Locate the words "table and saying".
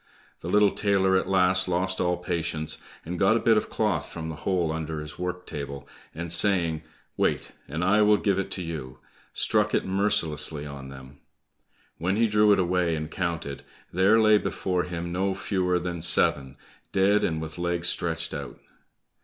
5.45-6.81